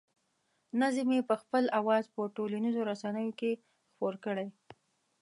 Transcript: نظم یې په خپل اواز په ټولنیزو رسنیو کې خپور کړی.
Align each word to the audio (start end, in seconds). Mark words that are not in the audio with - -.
نظم 0.81 1.07
یې 1.17 1.21
په 1.29 1.35
خپل 1.41 1.63
اواز 1.79 2.03
په 2.15 2.21
ټولنیزو 2.35 2.81
رسنیو 2.91 3.37
کې 3.39 3.51
خپور 3.89 4.13
کړی. 4.25 4.47